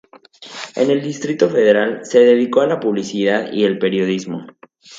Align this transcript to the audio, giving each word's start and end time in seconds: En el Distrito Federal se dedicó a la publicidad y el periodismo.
En 0.75 0.89
el 0.89 0.99
Distrito 1.03 1.47
Federal 1.47 1.99
se 2.07 2.21
dedicó 2.21 2.61
a 2.61 2.65
la 2.65 2.79
publicidad 2.79 3.51
y 3.53 3.65
el 3.65 3.77
periodismo. 3.77 4.47